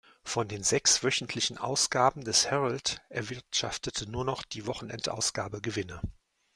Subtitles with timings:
[0.23, 6.01] Von den sechs wöchentlichen Ausgaben des Herald erwirtschaftete nur noch die Wochenendausgabe Gewinne.